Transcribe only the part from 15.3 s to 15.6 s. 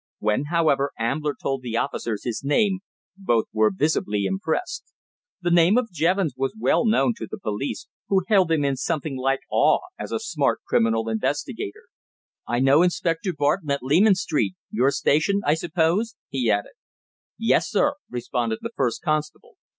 I